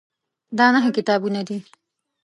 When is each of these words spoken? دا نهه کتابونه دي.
دا 0.57 0.67
نهه 0.75 0.89
کتابونه 0.97 1.41
دي. 1.47 1.57